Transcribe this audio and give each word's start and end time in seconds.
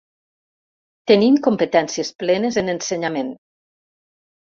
Tenim 1.11 1.35
competències 1.47 2.09
plenes 2.23 2.57
en 2.63 2.73
ensenyament. 2.75 3.31